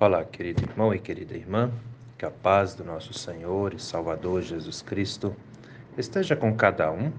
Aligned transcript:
Olá, 0.00 0.24
querido 0.24 0.60
irmão 0.60 0.92
e 0.92 0.98
querida 0.98 1.36
irmã, 1.36 1.70
que 2.18 2.26
a 2.26 2.30
paz 2.30 2.74
do 2.74 2.82
nosso 2.82 3.14
Senhor 3.14 3.72
e 3.72 3.78
Salvador 3.78 4.42
Jesus 4.42 4.82
Cristo 4.82 5.36
esteja 5.96 6.34
com 6.34 6.52
cada 6.52 6.90
um 6.90 7.12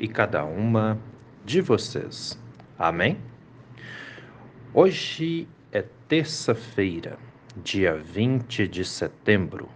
e 0.00 0.08
cada 0.08 0.42
uma 0.42 0.98
de 1.44 1.60
vocês. 1.60 2.40
Amém? 2.78 3.18
Hoje 4.72 5.46
é 5.70 5.84
terça-feira, 6.08 7.18
dia 7.54 7.98
20 7.98 8.66
de 8.66 8.82
setembro. 8.82 9.68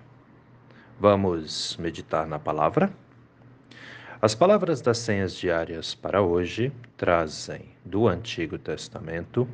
Vamos 0.98 1.76
meditar 1.76 2.26
na 2.26 2.38
palavra? 2.38 2.90
As 4.20 4.34
palavras 4.34 4.80
das 4.80 4.96
senhas 4.96 5.34
diárias 5.34 5.94
para 5.94 6.22
hoje 6.22 6.72
trazem 6.96 7.68
do 7.84 8.08
Antigo 8.08 8.56
Testamento 8.56 9.46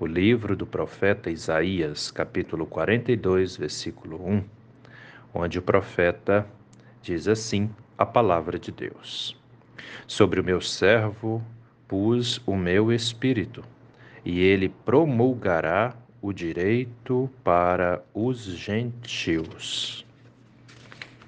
o 0.00 0.06
livro 0.06 0.54
do 0.54 0.64
profeta 0.64 1.28
Isaías, 1.28 2.10
capítulo 2.10 2.64
42, 2.66 3.56
versículo 3.56 4.24
1, 4.24 4.44
onde 5.34 5.58
o 5.58 5.62
profeta 5.62 6.46
diz 7.02 7.26
assim 7.26 7.68
a 7.96 8.06
palavra 8.06 8.60
de 8.60 8.70
Deus: 8.70 9.36
Sobre 10.06 10.40
o 10.40 10.44
meu 10.44 10.60
servo 10.60 11.42
pus 11.88 12.40
o 12.46 12.54
meu 12.54 12.92
espírito, 12.92 13.64
e 14.24 14.40
ele 14.40 14.68
promulgará 14.68 15.96
o 16.22 16.32
direito 16.32 17.28
para 17.42 18.04
os 18.14 18.44
gentios. 18.44 20.06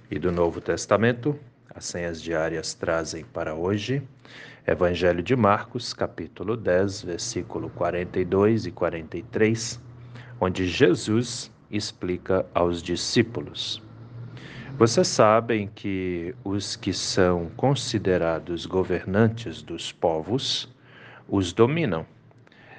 E 0.08 0.18
do 0.18 0.30
Novo 0.30 0.60
Testamento, 0.60 1.36
as 1.74 1.86
senhas 1.86 2.22
diárias 2.22 2.72
trazem 2.74 3.24
para 3.24 3.54
hoje 3.54 4.02
Evangelho 4.66 5.22
de 5.22 5.34
Marcos, 5.34 5.92
capítulo 5.92 6.56
10, 6.56 7.02
versículo 7.02 7.70
42 7.70 8.66
e 8.66 8.70
43, 8.70 9.80
onde 10.40 10.66
Jesus 10.66 11.50
explica 11.70 12.46
aos 12.54 12.82
discípulos: 12.82 13.82
Vocês 14.76 15.08
sabem 15.08 15.68
que 15.74 16.34
os 16.44 16.76
que 16.76 16.92
são 16.92 17.50
considerados 17.56 18.66
governantes 18.66 19.62
dos 19.62 19.92
povos 19.92 20.68
os 21.28 21.52
dominam 21.52 22.04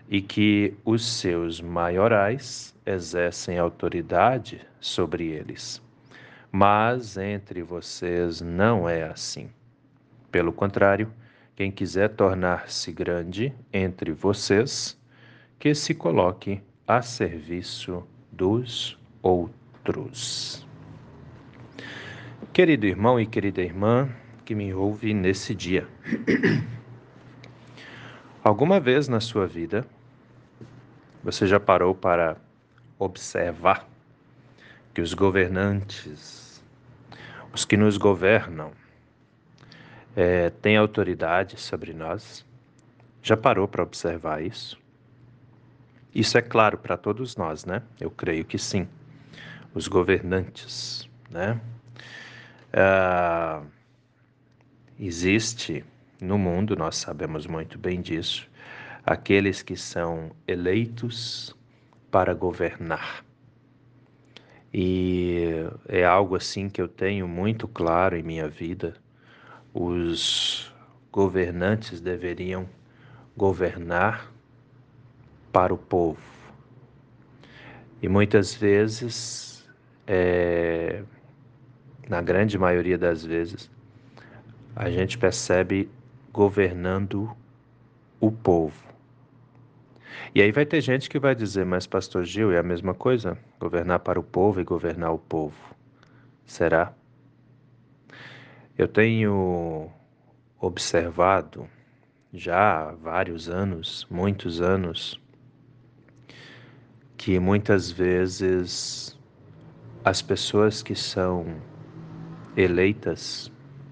e 0.10 0.22
que 0.22 0.74
os 0.84 1.06
seus 1.06 1.62
maiorais 1.62 2.76
exercem 2.86 3.58
autoridade 3.58 4.62
sobre 4.80 5.28
eles. 5.28 5.82
Mas 6.52 7.16
entre 7.16 7.64
vocês 7.64 8.42
não 8.42 8.90
é 8.90 9.04
assim. 9.04 9.50
Pelo 10.30 10.52
contrário, 10.52 11.12
quem 11.62 11.70
quiser 11.70 12.10
tornar-se 12.10 12.92
grande 12.92 13.54
entre 13.72 14.12
vocês, 14.14 15.00
que 15.60 15.76
se 15.76 15.94
coloque 15.94 16.60
a 16.88 17.04
serviço 17.04 18.04
dos 18.32 18.98
outros. 19.22 20.68
Querido 22.52 22.88
irmão 22.88 23.20
e 23.20 23.28
querida 23.28 23.62
irmã 23.62 24.10
que 24.44 24.56
me 24.56 24.74
ouve 24.74 25.14
nesse 25.14 25.54
dia, 25.54 25.88
alguma 28.44 28.80
vez 28.80 29.08
na 29.08 29.20
sua 29.20 29.46
vida 29.46 29.86
você 31.24 31.46
já 31.46 31.60
parou 31.60 31.94
para 31.94 32.38
observar 32.98 33.88
que 34.96 35.02
os 35.02 35.14
governantes, 35.14 36.64
os 37.54 37.66
que 37.66 37.78
nos 37.78 37.98
governam, 37.98 38.72
é, 40.16 40.50
tem 40.50 40.78
autoridade 40.78 41.60
sobre 41.60 41.94
nós? 41.94 42.46
Já 43.24 43.38
parou 43.38 43.68
para 43.68 43.84
observar 43.84 44.44
isso? 44.44 44.80
Isso 46.14 46.38
é 46.38 46.42
claro 46.42 46.78
para 46.78 46.98
todos 46.98 47.36
nós, 47.36 47.66
né? 47.66 47.82
Eu 48.00 48.12
creio 48.12 48.44
que 48.44 48.58
sim. 48.58 48.88
Os 49.74 49.88
governantes, 49.88 51.08
né? 51.30 51.60
Ah, 52.74 53.62
existe 55.00 55.86
no 56.20 56.38
mundo, 56.38 56.76
nós 56.76 56.98
sabemos 56.98 57.48
muito 57.48 57.80
bem 57.80 58.02
disso, 58.02 58.48
aqueles 59.06 59.64
que 59.64 59.76
são 59.76 60.32
eleitos 60.48 61.56
para 62.12 62.34
governar. 62.34 63.24
E 64.74 65.66
é 65.88 66.06
algo 66.06 66.36
assim 66.36 66.70
que 66.70 66.82
eu 66.82 66.88
tenho 66.88 67.28
muito 67.28 67.68
claro 67.68 68.18
em 68.18 68.24
minha 68.24 68.48
vida 68.48 68.94
os 69.74 70.74
governantes 71.12 72.02
deveriam 72.02 72.68
governar 73.36 74.32
para 75.52 75.74
o 75.74 75.78
povo. 75.78 76.22
E 78.02 78.08
muitas 78.08 78.56
vezes, 78.56 79.68
é, 80.08 81.04
na 82.08 82.22
grande 82.22 82.58
maioria 82.58 82.98
das 82.98 83.24
vezes, 83.24 83.70
a 84.76 84.90
gente 84.90 85.18
percebe 85.18 85.90
governando 86.32 87.36
o 88.20 88.32
povo. 88.32 88.92
E 90.34 90.42
aí 90.42 90.52
vai 90.52 90.66
ter 90.66 90.82
gente 90.82 91.10
que 91.10 91.20
vai 91.20 91.36
dizer, 91.36 91.66
mas 91.66 91.86
Pastor 91.86 92.24
Gil, 92.24 92.52
é 92.52 92.58
a 92.58 92.64
mesma 92.64 92.94
coisa? 92.94 93.38
Governar 93.60 94.00
para 94.00 94.20
o 94.20 94.24
povo 94.24 94.62
e 94.62 94.64
governar 94.64 95.14
o 95.14 95.20
povo. 95.20 95.76
Será? 96.46 96.94
Eu 98.82 98.88
tenho 98.88 99.92
observado 100.60 101.70
já 102.34 102.90
há 102.90 102.92
vários 102.94 103.48
anos, 103.48 104.08
muitos 104.10 104.60
anos, 104.60 105.22
que 107.16 107.40
muitas 107.40 107.92
vezes 107.92 109.16
as 110.04 110.24
pessoas 110.24 110.82
que 110.82 110.96
são 110.96 111.46
eleitas, 112.58 113.52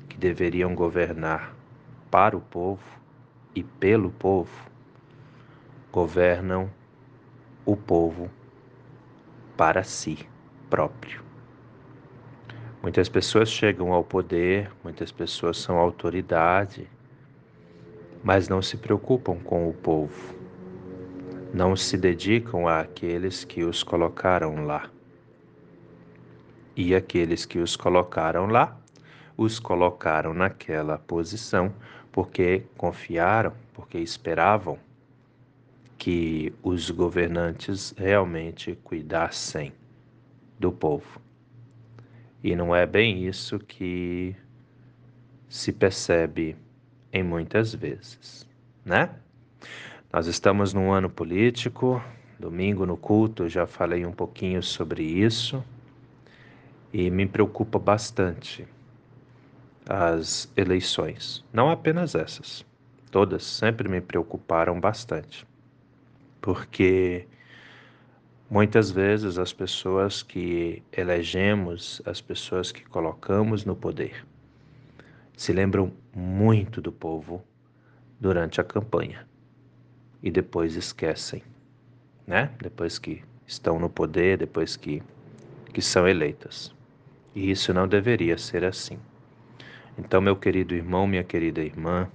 que 0.09 0.17
deveriam 0.17 0.73
governar 0.73 1.53
para 2.09 2.35
o 2.35 2.41
povo 2.41 2.99
e 3.53 3.63
pelo 3.63 4.09
povo, 4.09 4.71
governam 5.91 6.67
o 7.63 7.77
povo 7.77 8.27
para 9.55 9.83
si 9.83 10.27
próprio. 10.67 11.28
Muitas 12.81 13.09
pessoas 13.09 13.49
chegam 13.49 13.91
ao 13.91 14.05
poder, 14.05 14.71
muitas 14.81 15.11
pessoas 15.11 15.57
são 15.57 15.77
autoridade, 15.77 16.87
mas 18.23 18.47
não 18.47 18.61
se 18.61 18.77
preocupam 18.77 19.37
com 19.37 19.69
o 19.69 19.73
povo, 19.73 20.33
não 21.53 21.75
se 21.75 21.97
dedicam 21.97 22.69
àqueles 22.69 23.43
que 23.43 23.63
os 23.63 23.83
colocaram 23.83 24.65
lá. 24.65 24.89
E 26.73 26.95
aqueles 26.95 27.45
que 27.45 27.59
os 27.59 27.75
colocaram 27.75 28.47
lá, 28.47 28.77
os 29.35 29.59
colocaram 29.59 30.33
naquela 30.33 30.97
posição 30.97 31.73
porque 32.13 32.63
confiaram, 32.77 33.51
porque 33.73 33.97
esperavam 33.97 34.79
que 35.97 36.53
os 36.63 36.89
governantes 36.89 37.93
realmente 37.97 38.79
cuidassem 38.85 39.73
do 40.57 40.71
povo. 40.71 41.28
E 42.43 42.55
não 42.55 42.75
é 42.75 42.85
bem 42.85 43.25
isso 43.25 43.59
que 43.59 44.35
se 45.49 45.73
percebe 45.73 46.55
em 47.11 47.23
muitas 47.23 47.73
vezes, 47.73 48.47
né? 48.85 49.09
Nós 50.11 50.27
estamos 50.27 50.73
num 50.73 50.91
ano 50.91 51.09
político, 51.09 52.01
domingo 52.39 52.85
no 52.85 52.95
culto 52.95 53.49
já 53.49 53.67
falei 53.67 54.05
um 54.05 54.11
pouquinho 54.11 54.63
sobre 54.63 55.03
isso 55.03 55.63
e 56.93 57.09
me 57.09 57.27
preocupa 57.27 57.77
bastante 57.77 58.65
as 59.87 60.51
eleições, 60.55 61.43
não 61.51 61.69
apenas 61.69 62.15
essas, 62.15 62.65
todas 63.11 63.43
sempre 63.43 63.89
me 63.89 63.99
preocuparam 63.99 64.79
bastante, 64.79 65.45
porque 66.39 67.27
Muitas 68.49 68.89
vezes 68.89 69.37
as 69.37 69.53
pessoas 69.53 70.23
que 70.23 70.81
elegemos, 70.91 72.01
as 72.03 72.19
pessoas 72.19 72.71
que 72.71 72.83
colocamos 72.83 73.63
no 73.63 73.75
poder, 73.75 74.25
se 75.37 75.53
lembram 75.53 75.93
muito 76.15 76.81
do 76.81 76.91
povo 76.91 77.43
durante 78.19 78.59
a 78.59 78.63
campanha 78.63 79.27
e 80.23 80.31
depois 80.31 80.75
esquecem, 80.75 81.43
né? 82.25 82.49
Depois 82.59 82.97
que 82.97 83.23
estão 83.45 83.77
no 83.77 83.87
poder, 83.87 84.39
depois 84.39 84.75
que, 84.75 85.03
que 85.71 85.81
são 85.81 86.07
eleitas. 86.07 86.73
E 87.35 87.51
isso 87.51 87.71
não 87.71 87.87
deveria 87.87 88.35
ser 88.35 88.63
assim. 88.63 88.97
Então, 89.95 90.19
meu 90.19 90.35
querido 90.35 90.73
irmão, 90.73 91.05
minha 91.05 91.23
querida 91.23 91.61
irmã, 91.61 92.09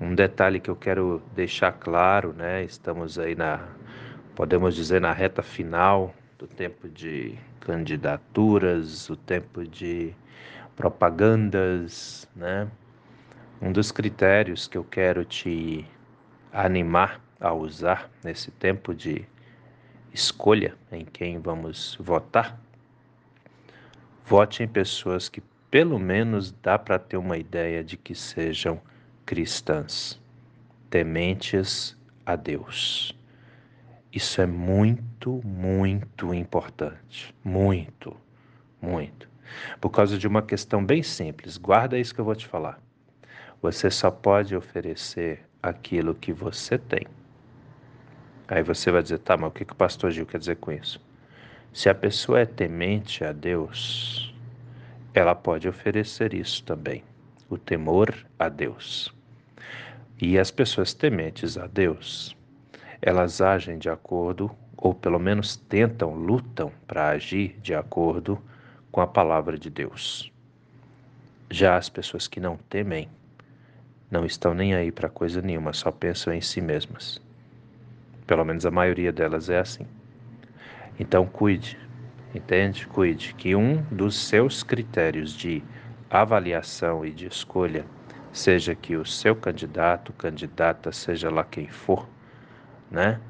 um 0.00 0.14
detalhe 0.14 0.58
que 0.58 0.70
eu 0.70 0.76
quero 0.76 1.20
deixar 1.34 1.72
claro, 1.72 2.32
né? 2.32 2.64
Estamos 2.64 3.18
aí 3.18 3.34
na 3.34 3.68
podemos 4.38 4.76
dizer, 4.76 5.00
na 5.00 5.12
reta 5.12 5.42
final 5.42 6.14
do 6.38 6.46
tempo 6.46 6.88
de 6.88 7.36
candidaturas, 7.58 9.10
o 9.10 9.16
tempo 9.16 9.66
de 9.66 10.14
propagandas, 10.76 12.28
né? 12.36 12.68
Um 13.60 13.72
dos 13.72 13.90
critérios 13.90 14.68
que 14.68 14.78
eu 14.78 14.84
quero 14.84 15.24
te 15.24 15.84
animar 16.52 17.20
a 17.40 17.52
usar 17.52 18.08
nesse 18.22 18.52
tempo 18.52 18.94
de, 18.94 19.26
escolha 20.14 20.76
em 20.92 21.04
quem 21.04 21.40
vamos 21.40 21.98
votar, 22.00 22.60
vote 24.24 24.62
em 24.62 24.68
pessoas 24.68 25.28
que 25.28 25.42
pelo 25.68 25.98
menos 25.98 26.52
dá 26.62 26.78
para 26.78 26.96
ter 26.96 27.16
uma 27.16 27.36
ideia 27.36 27.82
de 27.82 27.96
que 27.96 28.14
sejam 28.14 28.80
cristãs, 29.26 30.16
tementes 30.88 31.98
a 32.24 32.36
Deus. 32.36 33.17
Isso 34.18 34.40
é 34.40 34.46
muito, 34.46 35.40
muito 35.44 36.34
importante. 36.34 37.32
Muito, 37.44 38.16
muito. 38.82 39.28
Por 39.80 39.90
causa 39.90 40.18
de 40.18 40.26
uma 40.26 40.42
questão 40.42 40.84
bem 40.84 41.04
simples. 41.04 41.56
Guarda 41.56 41.96
isso 41.96 42.12
que 42.12 42.20
eu 42.20 42.24
vou 42.24 42.34
te 42.34 42.44
falar. 42.44 42.82
Você 43.62 43.88
só 43.92 44.10
pode 44.10 44.56
oferecer 44.56 45.46
aquilo 45.62 46.16
que 46.16 46.32
você 46.32 46.76
tem. 46.76 47.06
Aí 48.48 48.60
você 48.60 48.90
vai 48.90 49.04
dizer, 49.04 49.18
tá, 49.18 49.36
mas 49.36 49.50
o 49.50 49.52
que, 49.52 49.64
que 49.64 49.72
o 49.72 49.76
pastor 49.76 50.10
Gil 50.10 50.26
quer 50.26 50.40
dizer 50.40 50.56
com 50.56 50.72
isso? 50.72 51.00
Se 51.72 51.88
a 51.88 51.94
pessoa 51.94 52.40
é 52.40 52.44
temente 52.44 53.22
a 53.22 53.30
Deus, 53.30 54.34
ela 55.14 55.36
pode 55.36 55.68
oferecer 55.68 56.34
isso 56.34 56.64
também, 56.64 57.04
o 57.48 57.56
temor 57.56 58.12
a 58.36 58.48
Deus. 58.48 59.14
E 60.20 60.36
as 60.36 60.50
pessoas 60.50 60.92
tementes 60.92 61.56
a 61.56 61.68
Deus, 61.68 62.36
elas 63.00 63.40
agem 63.40 63.78
de 63.78 63.88
acordo, 63.88 64.50
ou 64.76 64.94
pelo 64.94 65.18
menos 65.18 65.56
tentam, 65.56 66.14
lutam 66.14 66.72
para 66.86 67.10
agir 67.10 67.56
de 67.62 67.74
acordo 67.74 68.38
com 68.90 69.00
a 69.00 69.06
palavra 69.06 69.58
de 69.58 69.70
Deus. 69.70 70.32
Já 71.50 71.76
as 71.76 71.88
pessoas 71.88 72.26
que 72.26 72.40
não 72.40 72.56
temem, 72.56 73.08
não 74.10 74.24
estão 74.24 74.54
nem 74.54 74.74
aí 74.74 74.90
para 74.90 75.08
coisa 75.08 75.40
nenhuma, 75.40 75.72
só 75.72 75.90
pensam 75.90 76.32
em 76.32 76.40
si 76.40 76.60
mesmas. 76.60 77.20
Pelo 78.26 78.44
menos 78.44 78.66
a 78.66 78.70
maioria 78.70 79.12
delas 79.12 79.48
é 79.48 79.58
assim. 79.58 79.86
Então 80.98 81.26
cuide, 81.26 81.78
entende? 82.34 82.86
Cuide 82.86 83.34
que 83.34 83.54
um 83.54 83.82
dos 83.90 84.16
seus 84.16 84.62
critérios 84.62 85.32
de 85.32 85.62
avaliação 86.10 87.04
e 87.04 87.10
de 87.10 87.26
escolha 87.26 87.84
seja 88.32 88.74
que 88.74 88.96
o 88.96 89.04
seu 89.04 89.34
candidato, 89.34 90.12
candidata, 90.12 90.92
seja 90.92 91.30
lá 91.30 91.44
quem 91.44 91.68
for, 91.68 92.06
né? 92.90 93.20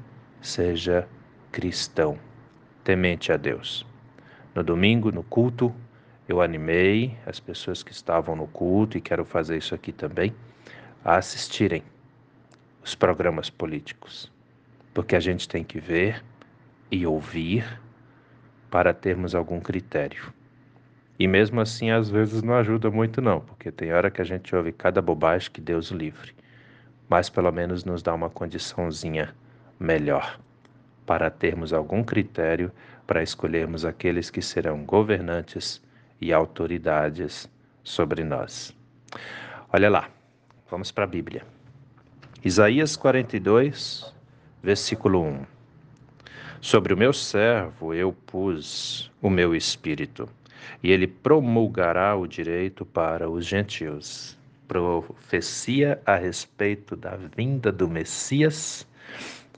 Seja 0.41 1.07
cristão, 1.51 2.17
temente 2.83 3.31
a 3.31 3.37
Deus. 3.37 3.85
No 4.55 4.63
domingo, 4.63 5.11
no 5.11 5.23
culto, 5.23 5.73
eu 6.27 6.41
animei 6.41 7.17
as 7.25 7.39
pessoas 7.39 7.83
que 7.83 7.91
estavam 7.91 8.35
no 8.35 8.47
culto 8.47 8.97
e 8.97 9.01
quero 9.01 9.25
fazer 9.25 9.57
isso 9.57 9.73
aqui 9.75 9.91
também 9.91 10.33
a 11.03 11.15
assistirem 11.17 11.83
os 12.83 12.95
programas 12.95 13.49
políticos 13.49 14.31
porque 14.93 15.15
a 15.15 15.19
gente 15.19 15.47
tem 15.47 15.63
que 15.63 15.79
ver 15.79 16.23
e 16.91 17.05
ouvir 17.05 17.79
para 18.69 18.93
termos 18.93 19.35
algum 19.35 19.59
critério. 19.59 20.33
E 21.17 21.27
mesmo 21.27 21.59
assim, 21.59 21.91
às 21.91 22.09
vezes 22.09 22.41
não 22.41 22.53
ajuda 22.55 22.89
muito 22.89 23.21
não, 23.21 23.39
porque 23.39 23.71
tem 23.71 23.93
hora 23.93 24.09
que 24.09 24.21
a 24.21 24.25
gente 24.25 24.55
ouve 24.55 24.71
cada 24.71 25.01
bobagem 25.01 25.51
que 25.51 25.61
Deus 25.61 25.89
livre, 25.89 26.33
mas 27.07 27.29
pelo 27.29 27.51
menos 27.51 27.83
nos 27.83 28.01
dá 28.01 28.13
uma 28.13 28.29
condiçãozinha 28.29 29.33
melhor 29.79 30.39
para 31.05 31.29
termos 31.29 31.73
algum 31.73 32.03
critério 32.03 32.71
para 33.07 33.23
escolhermos 33.23 33.85
aqueles 33.85 34.29
que 34.29 34.41
serão 34.41 34.83
governantes 34.83 35.81
e 36.21 36.31
autoridades 36.31 37.49
sobre 37.83 38.23
nós. 38.23 38.75
Olha 39.73 39.89
lá, 39.89 40.09
vamos 40.69 40.91
para 40.91 41.05
a 41.05 41.07
Bíblia. 41.07 41.43
Isaías 42.43 42.95
42, 42.95 44.13
versículo 44.61 45.23
1. 45.23 45.45
Sobre 46.61 46.93
o 46.93 46.97
meu 46.97 47.13
servo 47.13 47.93
eu 47.93 48.13
pus 48.13 49.11
o 49.21 49.29
meu 49.29 49.55
espírito, 49.55 50.29
e 50.83 50.91
ele 50.91 51.07
promulgará 51.07 52.15
o 52.15 52.27
direito 52.27 52.85
para 52.85 53.29
os 53.29 53.45
gentios. 53.45 54.37
Profecia 54.67 56.01
a 56.05 56.15
respeito 56.15 56.95
da 56.95 57.15
vinda 57.35 57.71
do 57.71 57.89
Messias. 57.89 58.87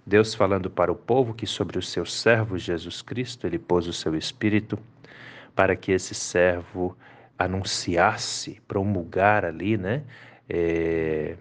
Deus 0.05 0.33
falando 0.33 0.69
para 0.69 0.91
o 0.91 0.95
povo 0.95 1.33
que 1.33 1.45
sobre 1.45 1.77
o 1.77 1.81
seu 1.81 2.05
servo 2.05 2.57
Jesus 2.57 3.01
Cristo 3.01 3.45
ele 3.45 3.59
pôs 3.59 3.87
o 3.87 3.93
seu 3.93 4.15
espírito 4.15 4.77
para 5.55 5.75
que 5.75 5.91
esse 5.91 6.15
servo 6.15 6.97
anunciasse, 7.37 8.61
promulgar 8.67 9.45
ali, 9.45 9.77
né? 9.77 10.03
É, 10.49 11.35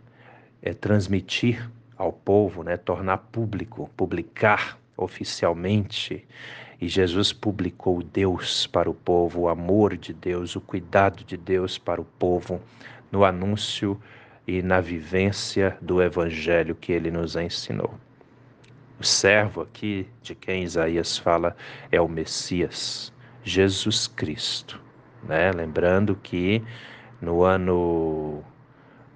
é, 0.63 0.75
transmitir 0.75 1.71
ao 1.97 2.13
povo, 2.13 2.63
né, 2.63 2.77
tornar 2.77 3.19
público, 3.19 3.91
publicar 3.97 4.79
oficialmente. 4.97 6.27
E 6.81 6.89
Jesus 6.89 7.33
publicou 7.33 8.03
Deus 8.03 8.67
para 8.67 8.89
o 8.89 8.95
povo, 8.95 9.43
o 9.43 9.49
amor 9.49 9.97
de 9.97 10.15
Deus, 10.15 10.57
o 10.57 10.61
cuidado 10.61 11.25
de 11.25 11.37
Deus 11.37 11.77
para 11.77 12.01
o 12.01 12.05
povo, 12.05 12.61
no 13.13 13.25
anúncio 13.25 14.01
e 14.47 14.63
na 14.63 14.81
vivência 14.81 15.77
do 15.81 16.03
evangelho 16.03 16.75
que 16.75 16.93
ele 16.93 17.11
nos 17.11 17.37
ensinou. 17.37 17.95
O 19.01 19.05
servo 19.05 19.63
aqui 19.63 20.07
de 20.21 20.35
quem 20.35 20.63
Isaías 20.63 21.17
fala 21.17 21.57
é 21.91 21.99
o 21.99 22.07
Messias, 22.07 23.11
Jesus 23.43 24.07
Cristo, 24.07 24.79
né? 25.23 25.51
Lembrando 25.53 26.15
que 26.17 26.63
no 27.19 27.43
ano 27.43 28.45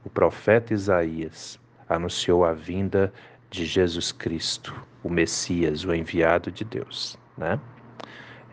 o 0.03 0.09
profeta 0.09 0.73
Isaías 0.73 1.57
anunciou 1.87 2.43
a 2.43 2.51
vinda 2.51 3.13
de 3.49 3.65
Jesus 3.65 4.11
Cristo, 4.11 4.75
o 5.01 5.09
Messias, 5.09 5.85
o 5.85 5.93
enviado 5.93 6.51
de 6.51 6.65
Deus, 6.65 7.17
né? 7.37 7.57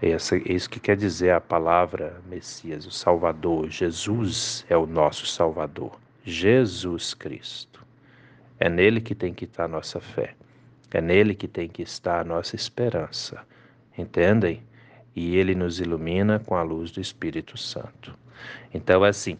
É 0.02 0.16
isso 0.52 0.68
que 0.68 0.78
quer 0.78 0.96
dizer 0.96 1.30
a 1.30 1.40
palavra 1.40 2.20
Messias, 2.28 2.86
o 2.86 2.90
Salvador. 2.90 3.70
Jesus 3.70 4.64
é 4.68 4.76
o 4.76 4.86
nosso 4.86 5.26
Salvador. 5.26 5.98
Jesus 6.24 7.14
Cristo. 7.14 7.84
É 8.58 8.68
nele 8.68 9.00
que 9.00 9.14
tem 9.14 9.32
que 9.32 9.44
estar 9.44 9.64
a 9.64 9.68
nossa 9.68 10.00
fé. 10.00 10.34
É 10.90 11.00
nele 11.00 11.34
que 11.34 11.48
tem 11.48 11.68
que 11.68 11.82
estar 11.82 12.20
a 12.20 12.24
nossa 12.24 12.54
esperança. 12.54 13.42
Entendem? 13.96 14.62
e 15.16 15.34
ele 15.34 15.54
nos 15.54 15.80
ilumina 15.80 16.38
com 16.38 16.54
a 16.54 16.62
luz 16.62 16.90
do 16.90 17.00
Espírito 17.00 17.56
Santo. 17.56 18.14
Então, 18.72 19.02
assim, 19.02 19.38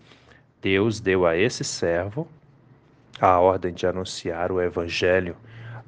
Deus 0.63 0.99
deu 0.99 1.27
a 1.27 1.37
esse 1.37 1.63
servo 1.63 2.27
a 3.21 3.39
ordem 3.39 3.75
de 3.75 3.87
anunciar 3.87 4.51
o 4.51 4.61
evangelho. 4.61 5.37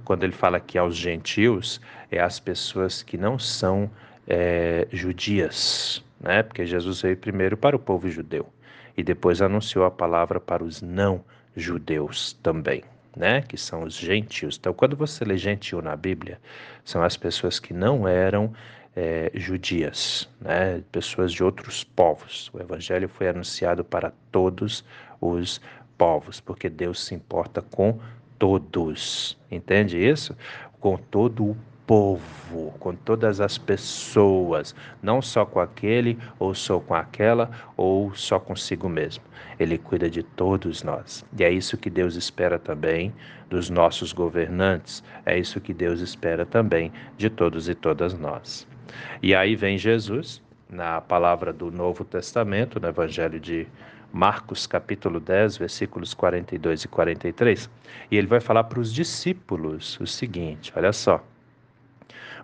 Quando 0.05 0.25
ele 0.25 0.33
fala 0.33 0.61
que 0.61 0.77
aos 0.77 0.95
gentios, 0.95 1.81
é 2.11 2.21
as 2.21 2.39
pessoas 2.39 3.03
que 3.03 3.17
não 3.17 3.39
são 3.39 3.91
é, 4.29 4.87
judias, 4.93 6.05
né? 6.21 6.43
Porque 6.43 6.67
Jesus 6.67 7.01
veio 7.01 7.17
primeiro 7.17 7.57
para 7.57 7.75
o 7.75 7.79
povo 7.79 8.09
judeu 8.11 8.47
e 8.97 9.03
depois 9.03 9.41
anunciou 9.41 9.87
a 9.87 9.91
palavra 9.91 10.39
para 10.39 10.63
os 10.63 10.83
não 10.83 11.25
judeus 11.57 12.35
também. 12.43 12.85
Né, 13.17 13.43
que 13.43 13.57
são 13.57 13.83
os 13.83 13.97
gentios. 13.97 14.57
Então, 14.61 14.73
quando 14.73 14.95
você 14.95 15.25
lê 15.25 15.37
gentil 15.37 15.83
na 15.83 15.97
Bíblia, 15.97 16.39
são 16.85 17.03
as 17.03 17.17
pessoas 17.17 17.59
que 17.59 17.75
não 17.75 18.07
eram 18.07 18.53
é, 18.95 19.31
judias, 19.35 20.29
né, 20.41 20.83
pessoas 20.93 21.33
de 21.33 21.43
outros 21.43 21.83
povos. 21.83 22.49
O 22.53 22.61
evangelho 22.61 23.09
foi 23.09 23.29
anunciado 23.29 23.83
para 23.83 24.13
todos 24.31 24.85
os 25.21 25.61
povos, 25.97 26.39
porque 26.39 26.69
Deus 26.69 27.05
se 27.05 27.15
importa 27.15 27.61
com 27.61 27.99
todos. 28.39 29.37
Entende 29.51 29.99
isso? 29.99 30.37
Com 30.79 30.97
todo 30.97 31.45
o 31.45 31.57
povo, 31.89 32.75
com 32.79 32.95
todas 32.95 33.41
as 33.41 33.57
pessoas, 33.57 34.75
não 35.03 35.23
só 35.23 35.47
com 35.47 35.59
aquele, 35.59 36.19
ou 36.39 36.55
só 36.55 36.79
com 36.79 36.95
aquela, 36.95 37.51
ou 37.79 38.15
só 38.15 38.39
consigo 38.39 38.91
mesmo. 38.91 39.25
Ele 39.59 39.79
cuida 39.79 40.11
de 40.11 40.23
todos 40.23 40.83
nós. 40.83 41.25
E 41.39 41.43
é 41.43 41.51
isso 41.51 41.79
que 41.79 41.89
Deus 41.89 42.15
espera 42.15 42.59
também 42.59 43.15
dos 43.49 43.71
nossos 43.71 44.13
governantes, 44.13 45.03
é 45.25 45.39
isso 45.39 45.63
que 45.63 45.73
Deus 45.73 46.01
espera 46.01 46.45
também 46.45 46.93
de 47.17 47.31
todos 47.31 47.71
e 47.71 47.75
todas 47.75 48.13
nós. 48.13 48.69
E 49.23 49.35
aí 49.35 49.57
vem 49.57 49.79
Jesus, 49.79 50.43
na 50.69 51.01
palavra 51.01 51.55
do 51.55 51.71
Novo 51.71 52.05
Testamento, 52.05 52.79
no 52.79 52.89
Evangelho 52.89 53.41
de 53.41 53.67
Marcos, 54.13 54.67
capítulo 54.67 55.21
10, 55.21 55.57
versículos 55.57 56.13
42 56.13 56.85
e 56.85 56.89
43, 56.89 57.71
e 58.11 58.19
ele 58.19 58.27
vai 58.27 58.41
falar 58.41 58.65
para 58.65 58.79
os 58.79 58.93
discípulos 58.93 59.99
o 60.01 60.07
seguinte: 60.07 60.71
olha 60.77 60.93
só. 60.93 61.25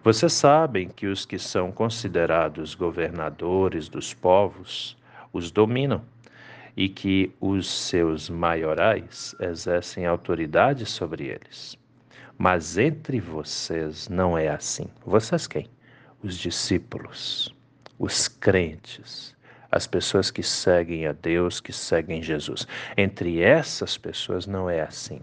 Vocês 0.04 0.34
sabem 0.34 0.88
que 0.88 1.06
os 1.06 1.24
que 1.24 1.38
são 1.38 1.72
considerados 1.72 2.74
governadores 2.74 3.88
dos 3.88 4.14
povos 4.14 4.96
os 5.32 5.50
dominam 5.50 6.04
e 6.76 6.88
que 6.88 7.32
os 7.40 7.68
seus 7.68 8.28
maiorais 8.28 9.34
exercem 9.40 10.06
autoridade 10.06 10.86
sobre 10.86 11.24
eles. 11.24 11.76
Mas 12.36 12.76
entre 12.78 13.18
vocês 13.18 14.08
não 14.08 14.36
é 14.36 14.48
assim. 14.48 14.86
Vocês 15.06 15.46
quem? 15.46 15.68
os 16.24 16.38
discípulos, 16.38 17.54
os 17.98 18.28
crentes, 18.28 19.36
as 19.70 19.86
pessoas 19.86 20.30
que 20.30 20.42
seguem 20.42 21.06
a 21.06 21.12
Deus, 21.12 21.60
que 21.60 21.72
seguem 21.72 22.22
Jesus. 22.22 22.66
Entre 22.96 23.42
essas 23.42 23.98
pessoas 23.98 24.46
não 24.46 24.70
é 24.70 24.80
assim. 24.80 25.20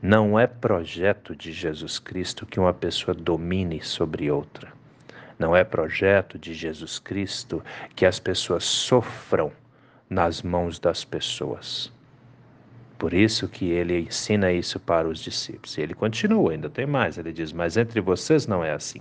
Não 0.00 0.38
é 0.38 0.46
projeto 0.46 1.34
de 1.34 1.50
Jesus 1.52 1.98
Cristo 1.98 2.46
que 2.46 2.60
uma 2.60 2.72
pessoa 2.72 3.12
domine 3.12 3.82
sobre 3.82 4.30
outra. 4.30 4.72
Não 5.36 5.56
é 5.56 5.64
projeto 5.64 6.38
de 6.38 6.54
Jesus 6.54 7.00
Cristo 7.00 7.64
que 7.96 8.06
as 8.06 8.20
pessoas 8.20 8.62
sofram 8.62 9.50
nas 10.08 10.40
mãos 10.40 10.78
das 10.78 11.04
pessoas. 11.04 11.92
Por 12.96 13.12
isso 13.12 13.48
que 13.48 13.66
ele 13.66 13.98
ensina 13.98 14.52
isso 14.52 14.78
para 14.78 15.08
os 15.08 15.18
discípulos. 15.18 15.76
E 15.76 15.80
ele 15.80 15.94
continua, 15.94 16.52
ainda 16.52 16.70
tem 16.70 16.86
mais. 16.86 17.18
Ele 17.18 17.32
diz: 17.32 17.52
Mas 17.52 17.76
entre 17.76 18.00
vocês 18.00 18.46
não 18.46 18.64
é 18.64 18.72
assim. 18.72 19.00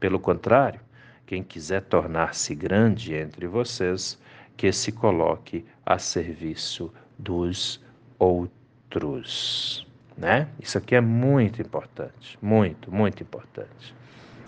Pelo 0.00 0.18
contrário, 0.18 0.80
quem 1.26 1.42
quiser 1.42 1.82
tornar-se 1.82 2.54
grande 2.54 3.14
entre 3.14 3.46
vocês, 3.46 4.18
que 4.56 4.72
se 4.72 4.92
coloque 4.92 5.64
a 5.84 5.98
serviço 5.98 6.90
dos 7.18 7.84
outros. 8.18 9.87
Né? 10.18 10.48
Isso 10.58 10.76
aqui 10.76 10.96
é 10.96 11.00
muito 11.00 11.62
importante, 11.62 12.36
muito, 12.42 12.92
muito 12.92 13.22
importante. 13.22 13.94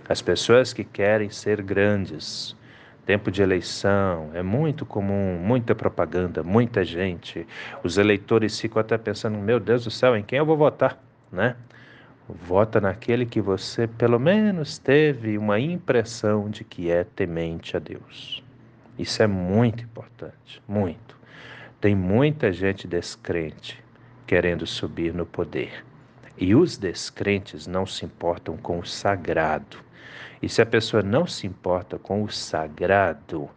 As 0.09 0.21
pessoas 0.21 0.73
que 0.73 0.83
querem 0.83 1.31
ser 1.31 1.63
grandes, 1.63 2.57
tempo 3.07 3.31
de 3.31 3.41
eleição, 3.41 4.31
é 4.35 4.43
muito 4.43 4.85
comum, 4.85 5.39
muita 5.41 5.73
propaganda, 5.73 6.43
muita 6.43 6.85
gente. 6.85 7.47
Os 7.85 7.99
eleitores 7.99 8.59
ficam 8.59 8.81
até 8.81 8.99
pensando: 8.99 9.39
meu 9.39 9.61
Deus 9.61 9.85
do 9.85 9.93
céu, 9.93 10.17
em 10.17 10.25
quem 10.25 10.41
eu 10.41 10.45
vou 10.45 10.57
votar? 10.57 10.99
Né? 11.31 11.55
Vota 12.29 12.81
naquele 12.81 13.25
que 13.25 13.41
você 13.41 13.87
pelo 13.87 14.19
menos 14.19 14.77
teve 14.77 15.39
uma 15.39 15.61
impressão 15.61 16.51
de 16.51 16.65
que 16.65 16.91
é 16.91 17.05
temente 17.05 17.77
a 17.77 17.81
Deus. 17.81 18.43
Isso 18.99 19.23
é 19.23 19.29
muito 19.29 19.85
importante, 19.85 20.61
muito. 20.67 21.17
Tem 21.81 21.95
muita 21.95 22.53
gente 22.53 22.89
descrente 22.89 23.81
querendo 24.31 24.65
subir 24.65 25.13
no 25.13 25.27
poder. 25.27 25.85
E 26.39 26.55
os 26.55 26.79
descrentes 26.79 27.67
não 27.67 27.85
se 27.85 28.05
importam 28.05 28.57
com 28.57 28.79
o 28.79 28.87
sagrado. 28.87 29.79
E 30.41 30.49
se 30.49 30.63
a 30.63 30.67
pessoa 30.67 31.03
não 31.03 31.27
se 31.27 31.49
importa 31.49 31.99
com 31.99 32.23
o 32.23 32.31
sagrado, 32.31 33.51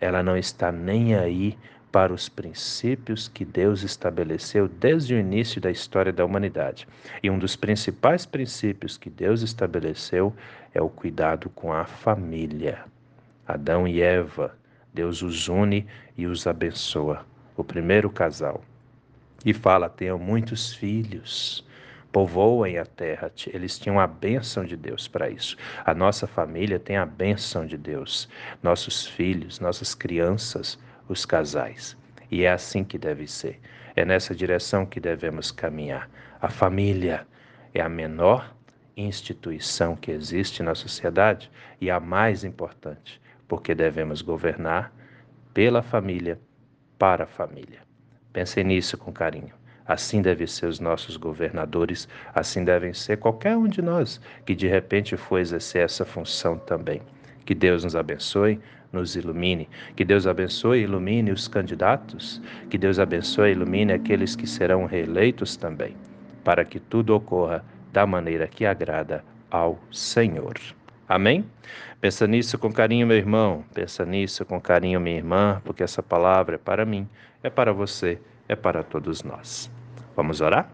ela 0.00 0.24
não 0.24 0.36
está 0.36 0.72
nem 0.72 1.14
aí 1.14 1.56
para 1.92 2.12
os 2.12 2.28
princípios 2.28 3.28
que 3.28 3.44
Deus 3.44 3.84
estabeleceu 3.84 4.66
desde 4.66 5.14
o 5.14 5.20
início 5.20 5.60
da 5.60 5.70
história 5.70 6.12
da 6.12 6.24
humanidade. 6.24 6.88
E 7.22 7.30
um 7.30 7.38
dos 7.38 7.54
principais 7.54 8.26
princípios 8.26 8.98
que 8.98 9.08
Deus 9.08 9.42
estabeleceu 9.42 10.34
é 10.74 10.82
o 10.82 10.88
cuidado 10.88 11.48
com 11.50 11.72
a 11.72 11.84
família. 11.84 12.80
Adão 13.46 13.86
e 13.86 14.02
Eva, 14.02 14.56
Deus 14.92 15.22
os 15.22 15.46
une 15.46 15.86
e 16.18 16.26
os 16.26 16.48
abençoa. 16.48 17.24
O 17.56 17.62
primeiro 17.62 18.10
casal. 18.10 18.60
E 19.46 19.54
fala: 19.54 19.88
tenham 19.88 20.18
muitos 20.18 20.74
filhos 20.74 21.64
povoem 22.16 22.78
a 22.78 22.86
terra. 22.86 23.30
Eles 23.48 23.78
tinham 23.78 24.00
a 24.00 24.06
bênção 24.06 24.64
de 24.64 24.74
Deus 24.74 25.06
para 25.06 25.28
isso. 25.28 25.54
A 25.84 25.92
nossa 25.92 26.26
família 26.26 26.78
tem 26.78 26.96
a 26.96 27.04
bênção 27.04 27.66
de 27.66 27.76
Deus. 27.76 28.26
Nossos 28.62 29.06
filhos, 29.06 29.60
nossas 29.60 29.94
crianças 29.94 30.78
os 31.10 31.26
casais. 31.26 31.94
E 32.30 32.42
é 32.42 32.50
assim 32.50 32.82
que 32.82 32.96
deve 32.96 33.26
ser. 33.26 33.60
É 33.94 34.02
nessa 34.02 34.34
direção 34.34 34.86
que 34.86 34.98
devemos 34.98 35.50
caminhar. 35.50 36.08
A 36.40 36.48
família 36.48 37.26
é 37.74 37.82
a 37.82 37.88
menor 37.88 38.54
instituição 38.96 39.94
que 39.94 40.10
existe 40.10 40.62
na 40.62 40.74
sociedade 40.74 41.50
e 41.82 41.90
a 41.90 42.00
mais 42.00 42.44
importante, 42.44 43.20
porque 43.46 43.74
devemos 43.74 44.22
governar 44.22 44.90
pela 45.52 45.82
família, 45.82 46.40
para 46.98 47.24
a 47.24 47.26
família. 47.26 47.85
Pensem 48.36 48.64
nisso 48.64 48.98
com 48.98 49.10
carinho. 49.10 49.54
Assim 49.86 50.20
devem 50.20 50.46
ser 50.46 50.66
os 50.66 50.78
nossos 50.78 51.16
governadores, 51.16 52.06
assim 52.34 52.66
devem 52.66 52.92
ser 52.92 53.16
qualquer 53.16 53.56
um 53.56 53.66
de 53.66 53.80
nós 53.80 54.20
que 54.44 54.54
de 54.54 54.68
repente 54.68 55.16
for 55.16 55.38
exercer 55.38 55.82
essa 55.82 56.04
função 56.04 56.58
também. 56.58 57.00
Que 57.46 57.54
Deus 57.54 57.82
nos 57.82 57.96
abençoe, 57.96 58.60
nos 58.92 59.16
ilumine. 59.16 59.70
Que 59.96 60.04
Deus 60.04 60.26
abençoe 60.26 60.80
e 60.80 60.82
ilumine 60.82 61.32
os 61.32 61.48
candidatos. 61.48 62.42
Que 62.68 62.76
Deus 62.76 62.98
abençoe 62.98 63.48
e 63.48 63.52
ilumine 63.52 63.94
aqueles 63.94 64.36
que 64.36 64.46
serão 64.46 64.84
reeleitos 64.84 65.56
também, 65.56 65.96
para 66.44 66.62
que 66.62 66.78
tudo 66.78 67.14
ocorra 67.14 67.64
da 67.90 68.06
maneira 68.06 68.46
que 68.46 68.66
agrada 68.66 69.24
ao 69.50 69.80
Senhor. 69.90 70.56
Amém? 71.08 71.44
Pensa 72.00 72.26
nisso 72.26 72.58
com 72.58 72.72
carinho, 72.72 73.06
meu 73.06 73.16
irmão. 73.16 73.64
Pensa 73.72 74.04
nisso 74.04 74.44
com 74.44 74.60
carinho, 74.60 75.00
minha 75.00 75.16
irmã, 75.16 75.62
porque 75.64 75.82
essa 75.82 76.02
palavra 76.02 76.56
é 76.56 76.58
para 76.58 76.84
mim, 76.84 77.08
é 77.42 77.50
para 77.50 77.72
você, 77.72 78.18
é 78.48 78.56
para 78.56 78.82
todos 78.82 79.22
nós. 79.22 79.70
Vamos 80.14 80.40
orar? 80.40 80.70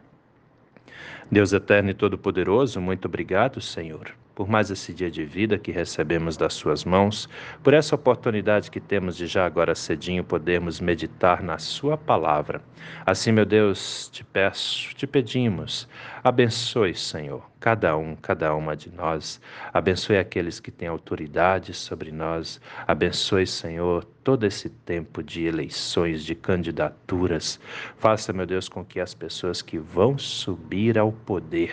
Deus 1.30 1.52
eterno 1.52 1.90
e 1.90 1.94
todo-poderoso, 1.94 2.80
muito 2.80 3.06
obrigado, 3.06 3.60
Senhor 3.60 4.21
por 4.34 4.48
mais 4.48 4.70
esse 4.70 4.92
dia 4.92 5.10
de 5.10 5.24
vida 5.24 5.58
que 5.58 5.70
recebemos 5.70 6.36
das 6.36 6.54
Suas 6.54 6.84
mãos, 6.84 7.28
por 7.62 7.74
essa 7.74 7.94
oportunidade 7.94 8.70
que 8.70 8.80
temos 8.80 9.16
de 9.16 9.26
já 9.26 9.44
agora 9.44 9.74
cedinho 9.74 10.24
podermos 10.24 10.80
meditar 10.80 11.42
na 11.42 11.58
Sua 11.58 11.96
palavra. 11.96 12.62
Assim, 13.04 13.32
meu 13.32 13.44
Deus, 13.44 14.08
te 14.12 14.24
peço, 14.24 14.94
te 14.94 15.06
pedimos, 15.06 15.88
abençoe, 16.22 16.94
Senhor, 16.94 17.42
cada 17.60 17.96
um, 17.96 18.16
cada 18.16 18.54
uma 18.54 18.76
de 18.76 18.90
nós, 18.92 19.40
abençoe 19.72 20.18
aqueles 20.18 20.58
que 20.58 20.70
têm 20.70 20.88
autoridade 20.88 21.74
sobre 21.74 22.10
nós, 22.10 22.60
abençoe, 22.86 23.46
Senhor, 23.46 24.04
todo 24.24 24.44
esse 24.44 24.68
tempo 24.68 25.22
de 25.22 25.44
eleições, 25.44 26.24
de 26.24 26.34
candidaturas. 26.34 27.60
Faça, 27.98 28.32
meu 28.32 28.46
Deus, 28.46 28.68
com 28.68 28.84
que 28.84 29.00
as 29.00 29.14
pessoas 29.14 29.62
que 29.62 29.78
vão 29.78 30.18
subir 30.18 30.98
ao 30.98 31.12
poder, 31.12 31.72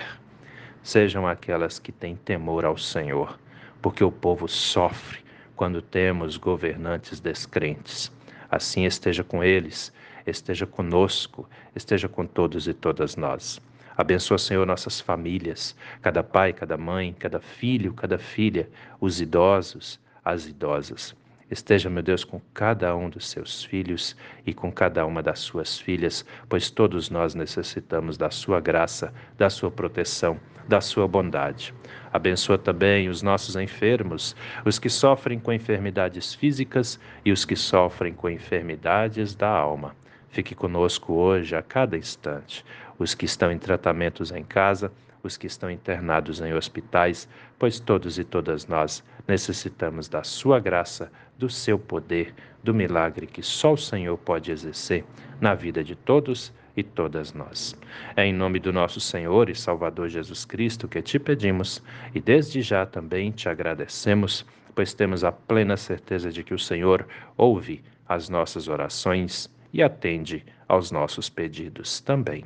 sejam 0.83 1.27
aquelas 1.27 1.79
que 1.79 1.91
têm 1.91 2.15
temor 2.15 2.65
ao 2.65 2.77
Senhor, 2.77 3.39
porque 3.81 4.03
o 4.03 4.12
povo 4.12 4.48
sofre 4.48 5.19
quando 5.55 5.81
temos 5.81 6.38
governantes 6.38 7.19
descrentes. 7.19 8.12
Assim 8.50 8.86
esteja 8.86 9.24
com 9.24 9.43
eles, 9.43 9.93
esteja 10.25 10.65
conosco, 10.65 11.48
esteja 11.75 12.07
com 12.07 12.25
todos 12.25 12.67
e 12.67 12.74
todas 12.74 13.15
nós. 13.15 13.62
Abençoa, 13.95 14.38
Senhor, 14.38 14.65
nossas 14.65 15.01
famílias, 15.01 15.75
cada 16.01 16.24
pai, 16.24 16.53
cada 16.53 16.77
mãe, 16.77 17.13
cada 17.19 17.41
filho, 17.41 17.93
cada 17.93 18.17
filha, 18.17 18.69
os 19.01 19.19
idosos, 19.19 20.00
as 20.24 20.48
idosas. 20.48 21.13
Esteja, 21.51 21.89
meu 21.89 22.03
Deus, 22.03 22.24
com 22.24 22.39
cada 22.53 22.96
um 22.96 23.10
dos 23.10 23.27
seus 23.27 23.63
filhos 23.63 24.15
e 24.46 24.53
com 24.53 24.72
cada 24.72 25.03
uma 25.06 25.24
das 25.24 25.39
suas 25.39 25.79
filhas, 25.79 26.24
pois 26.48 26.70
todos 26.70 27.10
nós 27.10 27.34
necessitamos 27.34 28.18
da 28.18 28.29
sua 28.29 28.60
graça, 28.60 29.12
da 29.36 29.50
sua 29.50 29.72
proteção, 29.72 30.39
da 30.68 30.79
sua 30.79 31.08
bondade. 31.08 31.74
Abençoa 32.13 32.60
também 32.60 33.10
os 33.10 33.24
nossos 33.24 33.56
enfermos, 33.56 34.36
os 34.63 34.77
que 34.77 34.89
sofrem 34.89 35.39
com 35.39 35.51
enfermidades 35.51 36.36
físicas 36.36 37.00
e 37.25 37.32
os 37.32 37.46
que 37.46 37.56
sofrem 37.56 38.13
com 38.13 38.29
enfermidades 38.29 39.34
da 39.34 39.50
alma. 39.50 39.96
Fique 40.29 40.53
conosco 40.53 41.13
hoje, 41.13 41.56
a 41.56 41.63
cada 41.63 41.98
instante, 41.98 42.63
os 43.00 43.15
que 43.15 43.25
estão 43.25 43.51
em 43.51 43.58
tratamentos 43.58 44.32
em 44.32 44.44
casa, 44.44 44.91
os 45.24 45.38
que 45.38 45.48
estão 45.48 45.72
internados 45.72 46.41
em 46.41 46.53
hospitais, 46.53 47.27
pois 47.58 47.79
todos 47.79 48.20
e 48.20 48.24
todas 48.24 48.68
nós 48.68 49.03
necessitamos 49.27 50.08
da 50.08 50.24
Sua 50.24 50.60
graça, 50.60 51.12
do 51.38 51.50
Seu 51.50 51.79
poder, 51.79 52.34
do 52.63 52.74
milagre 52.74 53.25
que 53.25 53.41
só 53.41 53.74
o 53.74 53.77
Senhor 53.77 54.18
pode 54.18 54.51
exercer 54.51 55.06
na 55.39 55.56
vida 55.56 55.84
de 55.84 55.96
todos 55.96 56.53
e 56.75 56.84
todas 56.84 57.34
nós. 57.34 57.75
É 58.15 58.25
em 58.25 58.34
nome 58.34 58.60
do 58.60 58.72
nosso 58.72 59.00
Senhor 59.00 59.50
e 59.50 59.56
Salvador 59.56 60.10
Jesus 60.10 60.46
Cristo 60.46 60.88
que 60.88 61.01
te 61.01 61.20
pedimos 61.20 61.82
e 62.13 62.20
desde 62.20 62.62
já 62.62 62.86
também 62.86 63.32
te 63.32 63.50
agradecemos, 63.50 64.46
pois 64.75 64.94
temos 64.94 65.24
a 65.24 65.32
plena 65.32 65.75
certeza 65.75 66.32
de 66.32 66.44
que 66.44 66.53
o 66.53 66.60
Senhor 66.60 67.08
ouve 67.38 67.84
as 68.08 68.29
nossas 68.29 68.68
orações 68.68 69.50
e 69.74 69.84
atende 69.84 70.46
aos 70.68 70.91
nossos 70.91 71.29
pedidos 71.29 72.00
também. 72.00 72.46